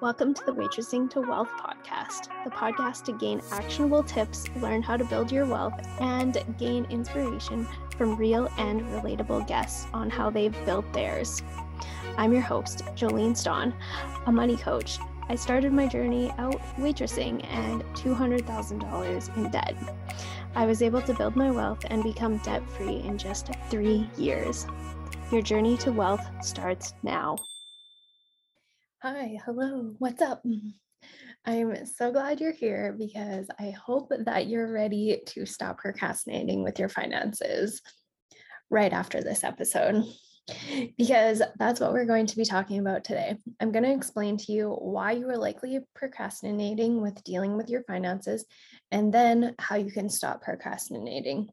[0.00, 4.96] Welcome to the Waitressing to Wealth podcast, the podcast to gain actionable tips, learn how
[4.96, 10.54] to build your wealth, and gain inspiration from real and relatable guests on how they've
[10.64, 11.42] built theirs.
[12.16, 13.74] I'm your host, Jolene Stawn,
[14.26, 15.00] a money coach.
[15.28, 19.74] I started my journey out waitressing and $200,000 in debt.
[20.54, 24.64] I was able to build my wealth and become debt free in just three years.
[25.32, 27.36] Your journey to wealth starts now.
[29.00, 30.42] Hi, hello, what's up?
[31.44, 36.80] I'm so glad you're here because I hope that you're ready to stop procrastinating with
[36.80, 37.80] your finances
[38.70, 40.02] right after this episode,
[40.98, 43.36] because that's what we're going to be talking about today.
[43.60, 47.84] I'm going to explain to you why you are likely procrastinating with dealing with your
[47.84, 48.46] finances,
[48.90, 51.50] and then how you can stop procrastinating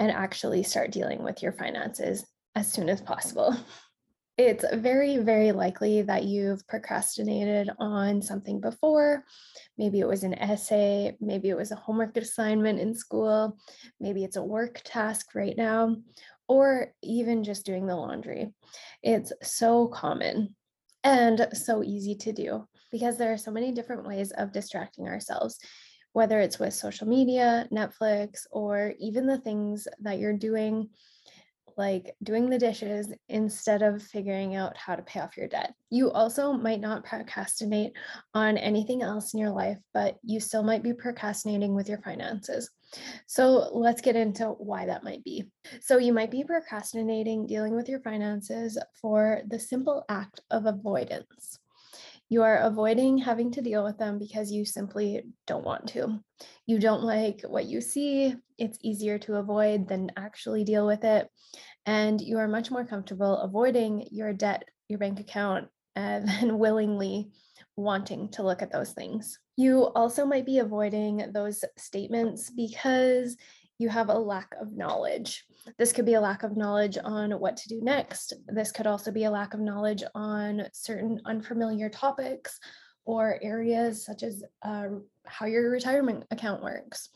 [0.00, 3.56] and actually start dealing with your finances as soon as possible
[4.46, 9.24] it's very, very likely that you've procrastinated on something before.
[9.78, 13.58] Maybe it was an essay, maybe it was a homework assignment in school,
[13.98, 15.96] maybe it's a work task right now,
[16.48, 18.52] or even just doing the laundry.
[19.02, 20.54] It's so common
[21.04, 25.58] and so easy to do because there are so many different ways of distracting ourselves
[26.12, 30.88] whether it's with social media, Netflix, or even the things that you're doing
[31.80, 35.72] like doing the dishes instead of figuring out how to pay off your debt.
[35.88, 37.94] You also might not procrastinate
[38.34, 42.70] on anything else in your life, but you still might be procrastinating with your finances.
[43.26, 45.50] So let's get into why that might be.
[45.80, 51.60] So you might be procrastinating dealing with your finances for the simple act of avoidance.
[52.30, 56.20] You are avoiding having to deal with them because you simply don't want to.
[56.66, 58.34] You don't like what you see.
[58.56, 61.28] It's easier to avoid than actually deal with it
[61.86, 67.30] and you are much more comfortable avoiding your debt, your bank account, uh, than willingly
[67.76, 69.38] wanting to look at those things.
[69.56, 73.36] You also might be avoiding those statements because
[73.78, 75.44] you have a lack of knowledge.
[75.78, 78.32] This could be a lack of knowledge on what to do next.
[78.46, 82.58] This could also be a lack of knowledge on certain unfamiliar topics
[83.04, 84.88] or areas such as uh,
[85.26, 87.08] how your retirement account works.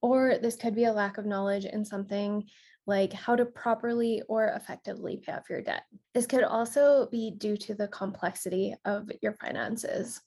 [0.00, 2.44] Or this could be a lack of knowledge in something
[2.86, 5.84] like how to properly or effectively pay off your debt.
[6.14, 10.20] This could also be due to the complexity of your finances.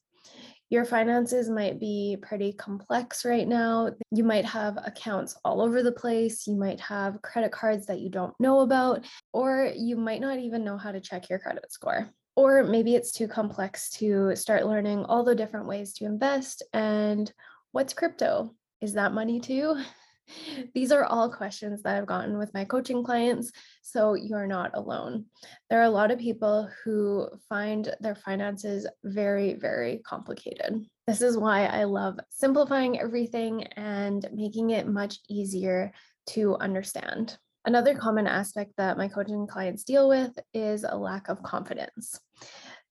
[0.75, 3.91] Your finances might be pretty complex right now.
[4.11, 6.47] You might have accounts all over the place.
[6.47, 10.65] You might have credit cards that you don't know about, or you might not even
[10.65, 12.09] know how to check your credit score.
[12.35, 16.61] Or maybe it's too complex to start learning all the different ways to invest.
[16.73, 17.31] And
[17.71, 18.53] what's crypto?
[18.81, 19.81] Is that money too?
[20.73, 25.25] These are all questions that I've gotten with my coaching clients, so you're not alone.
[25.69, 30.85] There are a lot of people who find their finances very, very complicated.
[31.07, 35.91] This is why I love simplifying everything and making it much easier
[36.27, 37.37] to understand.
[37.65, 42.19] Another common aspect that my coaching clients deal with is a lack of confidence.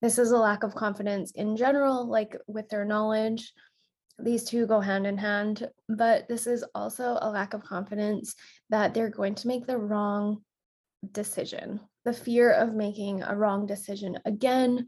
[0.02, 3.52] This is a lack of confidence in general, like with their knowledge,
[4.18, 8.34] these two go hand in hand, but this is also a lack of confidence
[8.70, 10.42] that they're going to make the wrong
[11.12, 11.80] decision.
[12.04, 14.86] The fear of making a wrong decision again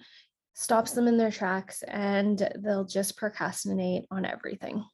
[0.54, 4.84] stops them in their tracks and they'll just procrastinate on everything.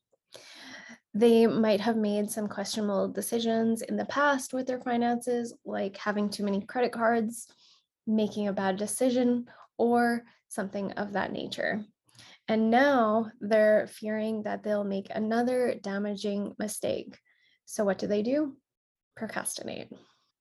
[1.14, 6.30] They might have made some questionable decisions in the past with their finances, like having
[6.30, 7.48] too many credit cards,
[8.06, 11.84] making a bad decision, or something of that nature.
[12.48, 17.18] And now they're fearing that they'll make another damaging mistake.
[17.64, 18.56] So, what do they do?
[19.16, 19.88] Procrastinate.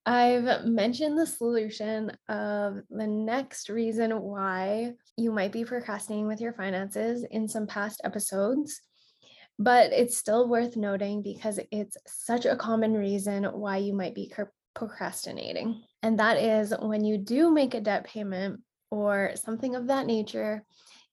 [0.06, 6.53] I've mentioned the solution of the next reason why you might be procrastinating with your
[6.53, 8.81] finances in some past episodes,
[9.59, 14.34] but it's still worth noting because it's such a common reason why you might be
[14.73, 15.84] procrastinating.
[16.01, 20.66] And that is when you do make a debt payment or something of that nature,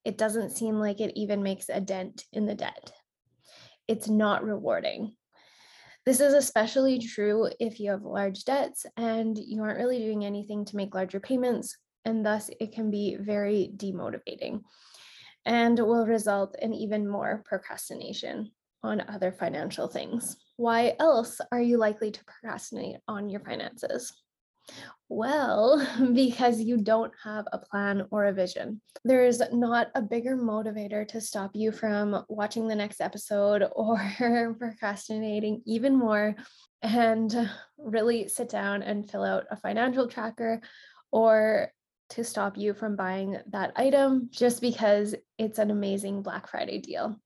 [0.04, 2.92] it doesn't seem like it even makes a dent in the debt.
[3.86, 5.14] It's not rewarding.
[6.04, 10.64] This is especially true if you have large debts and you aren't really doing anything
[10.66, 14.62] to make larger payments, and thus it can be very demotivating
[15.44, 18.50] and will result in even more procrastination
[18.82, 20.36] on other financial things.
[20.56, 24.12] Why else are you likely to procrastinate on your finances?
[25.08, 28.80] Well, because you don't have a plan or a vision.
[29.04, 35.62] There's not a bigger motivator to stop you from watching the next episode or procrastinating
[35.66, 36.36] even more
[36.82, 40.60] and really sit down and fill out a financial tracker
[41.10, 41.72] or
[42.10, 47.20] to stop you from buying that item just because it's an amazing Black Friday deal.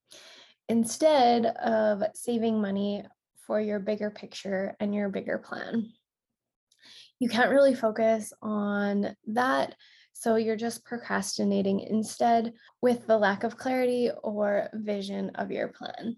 [0.69, 3.05] Instead of saving money
[3.47, 5.93] for your bigger picture and your bigger plan,
[7.23, 9.77] you can't really focus on that.
[10.13, 16.17] So you're just procrastinating instead with the lack of clarity or vision of your plan.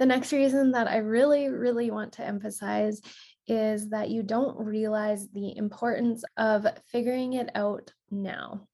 [0.00, 3.00] The next reason that I really, really want to emphasize
[3.46, 8.66] is that you don't realize the importance of figuring it out now.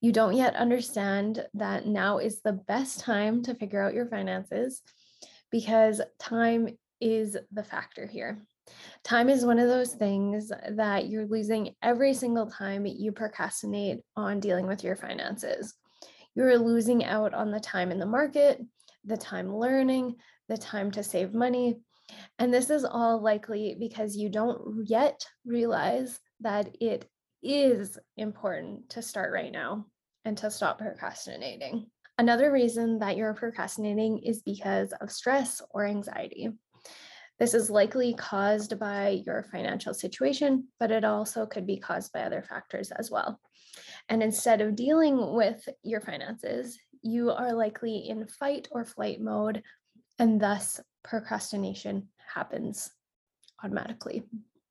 [0.00, 4.80] You don't yet understand that now is the best time to figure out your finances
[5.50, 6.70] because time
[7.02, 8.46] is the factor here.
[9.02, 14.40] Time is one of those things that you're losing every single time you procrastinate on
[14.40, 15.74] dealing with your finances.
[16.34, 18.60] You're losing out on the time in the market,
[19.04, 20.16] the time learning,
[20.48, 21.76] the time to save money.
[22.38, 27.08] And this is all likely because you don't yet realize that it
[27.42, 29.86] is important to start right now
[30.24, 31.86] and to stop procrastinating.
[32.16, 36.48] Another reason that you're procrastinating is because of stress or anxiety.
[37.38, 42.20] This is likely caused by your financial situation, but it also could be caused by
[42.20, 43.40] other factors as well.
[44.08, 49.62] And instead of dealing with your finances, you are likely in fight or flight mode,
[50.18, 52.90] and thus procrastination happens
[53.62, 54.22] automatically.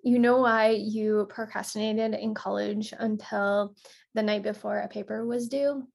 [0.04, 3.76] You know why you procrastinated in college until
[4.14, 5.88] the night before a paper was due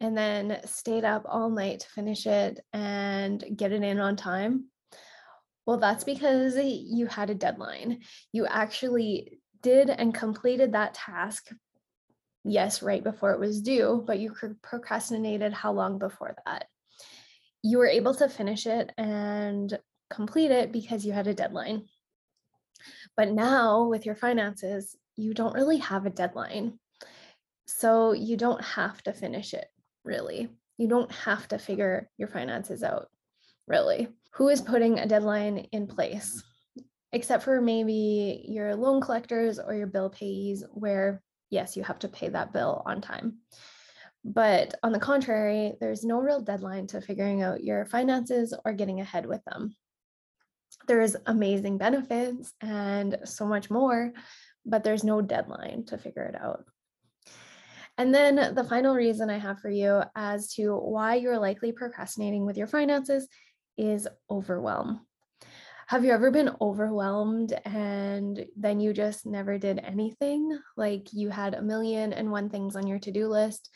[0.00, 4.69] and then stayed up all night to finish it and get it in on time?
[5.66, 8.00] Well, that's because you had a deadline.
[8.32, 11.48] You actually did and completed that task,
[12.44, 16.66] yes, right before it was due, but you procrastinated how long before that?
[17.62, 19.78] You were able to finish it and
[20.08, 21.84] complete it because you had a deadline.
[23.16, 26.78] But now with your finances, you don't really have a deadline.
[27.66, 29.66] So you don't have to finish it,
[30.04, 30.48] really.
[30.78, 33.08] You don't have to figure your finances out,
[33.66, 34.08] really.
[34.34, 36.42] Who is putting a deadline in place?
[37.12, 42.08] Except for maybe your loan collectors or your bill payees, where yes, you have to
[42.08, 43.38] pay that bill on time.
[44.24, 49.00] But on the contrary, there's no real deadline to figuring out your finances or getting
[49.00, 49.74] ahead with them
[50.86, 54.12] there's amazing benefits and so much more,
[54.64, 56.64] but there's no deadline to figure it out.
[57.98, 62.46] And then the final reason I have for you as to why you're likely procrastinating
[62.46, 63.28] with your finances
[63.80, 65.00] is overwhelm.
[65.88, 70.56] Have you ever been overwhelmed and then you just never did anything?
[70.76, 73.70] Like you had a million and one things on your to do list,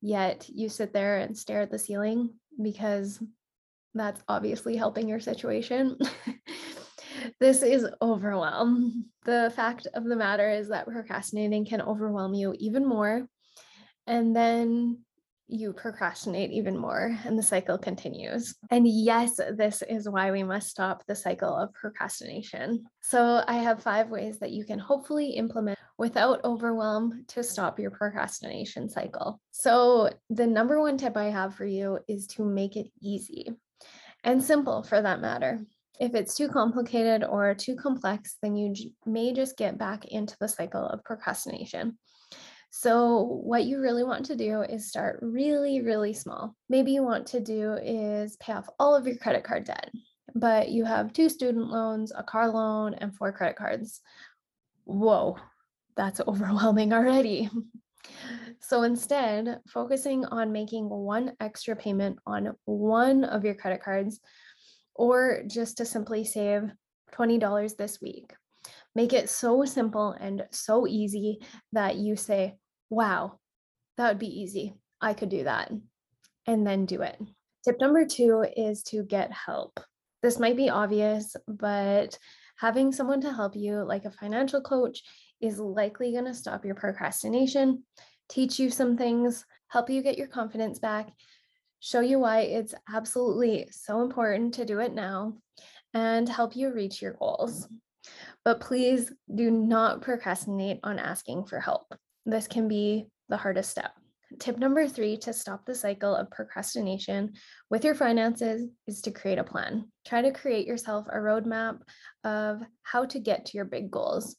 [0.00, 2.30] yet you sit there and stare at the ceiling
[2.60, 3.22] because
[3.94, 5.98] that's obviously helping your situation.
[7.40, 9.04] this is overwhelm.
[9.24, 13.28] The fact of the matter is that procrastinating can overwhelm you even more.
[14.06, 15.04] And then
[15.50, 18.54] you procrastinate even more and the cycle continues.
[18.70, 22.84] And yes, this is why we must stop the cycle of procrastination.
[23.00, 27.90] So, I have five ways that you can hopefully implement without overwhelm to stop your
[27.90, 29.40] procrastination cycle.
[29.50, 33.54] So, the number one tip I have for you is to make it easy
[34.24, 35.64] and simple for that matter.
[36.00, 38.74] If it's too complicated or too complex, then you
[39.04, 41.98] may just get back into the cycle of procrastination.
[42.70, 46.54] So, what you really want to do is start really, really small.
[46.68, 49.90] Maybe you want to do is pay off all of your credit card debt,
[50.36, 54.00] but you have two student loans, a car loan, and four credit cards.
[54.84, 55.36] Whoa,
[55.96, 57.50] that's overwhelming already.
[58.60, 64.20] So instead, focusing on making one extra payment on one of your credit cards,
[64.94, 66.70] or just to simply save
[67.12, 68.32] $20 this week.
[69.00, 71.40] Make it so simple and so easy
[71.72, 72.58] that you say,
[72.90, 73.38] wow,
[73.96, 74.74] that would be easy.
[75.00, 75.72] I could do that.
[76.46, 77.18] And then do it.
[77.64, 79.80] Tip number two is to get help.
[80.22, 82.18] This might be obvious, but
[82.58, 85.00] having someone to help you, like a financial coach,
[85.40, 87.82] is likely going to stop your procrastination,
[88.28, 91.08] teach you some things, help you get your confidence back,
[91.78, 95.38] show you why it's absolutely so important to do it now,
[95.94, 97.66] and help you reach your goals.
[98.44, 101.92] But please do not procrastinate on asking for help.
[102.26, 103.92] This can be the hardest step.
[104.38, 107.32] Tip number three to stop the cycle of procrastination
[107.68, 109.90] with your finances is to create a plan.
[110.06, 111.80] Try to create yourself a roadmap
[112.22, 114.36] of how to get to your big goals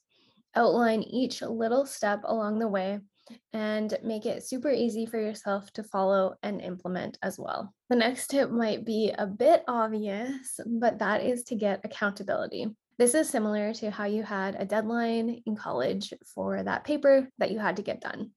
[0.56, 3.00] outline each little step along the way
[3.54, 7.74] and make it super easy for yourself to follow and implement as well.
[7.90, 12.68] The next tip might be a bit obvious, but that is to get accountability.
[13.02, 17.50] This is similar to how you had a deadline in college for that paper that
[17.50, 18.30] you had to get done.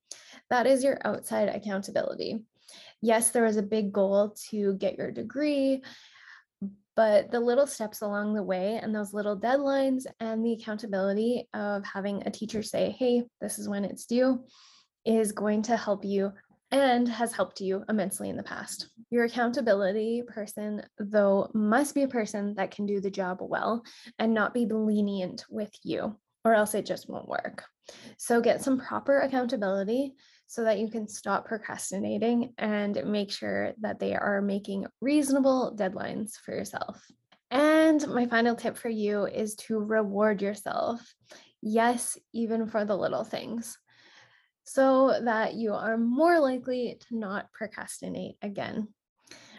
[0.48, 2.38] That is your outside accountability.
[3.02, 5.82] Yes, there was a big goal to get your degree,
[6.96, 11.84] but the little steps along the way and those little deadlines and the accountability of
[11.84, 14.46] having a teacher say, hey, this is when it's due,
[15.04, 16.32] is going to help you
[16.74, 18.88] and has helped you immensely in the past.
[19.08, 23.84] Your accountability person, though, must be a person that can do the job well
[24.18, 27.62] and not be lenient with you, or else it just won't work.
[28.18, 30.14] So get some proper accountability
[30.48, 36.32] so that you can stop procrastinating and make sure that they are making reasonable deadlines
[36.44, 37.00] for yourself.
[37.52, 41.14] And my final tip for you is to reward yourself.
[41.62, 43.78] Yes, even for the little things,
[44.64, 48.88] so that you are more likely to not procrastinate again.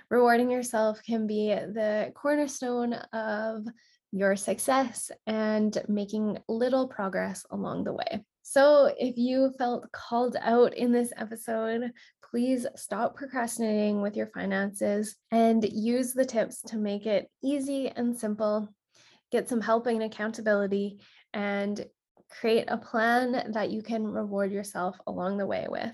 [0.09, 3.65] Rewarding yourself can be the cornerstone of
[4.12, 8.24] your success and making little progress along the way.
[8.43, 11.91] So, if you felt called out in this episode,
[12.29, 18.17] please stop procrastinating with your finances and use the tips to make it easy and
[18.17, 18.69] simple.
[19.31, 21.00] Get some help and accountability
[21.33, 21.85] and
[22.29, 25.91] create a plan that you can reward yourself along the way with.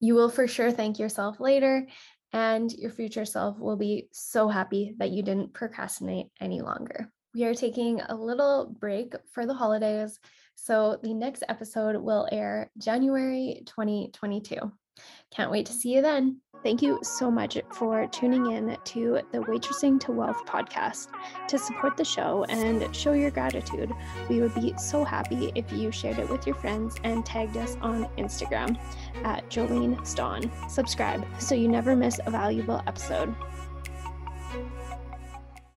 [0.00, 1.86] You will for sure thank yourself later,
[2.32, 7.10] and your future self will be so happy that you didn't procrastinate any longer.
[7.34, 10.18] We are taking a little break for the holidays
[10.62, 14.58] so the next episode will air January 2022.
[15.30, 16.40] Can't wait to see you then.
[16.62, 21.08] Thank you so much for tuning in to the Waitressing to Wealth podcast.
[21.48, 23.90] To support the show and show your gratitude,
[24.28, 27.78] we would be so happy if you shared it with your friends and tagged us
[27.80, 28.78] on Instagram
[29.24, 30.50] at Jolene Stawn.
[30.68, 33.34] Subscribe so you never miss a valuable episode.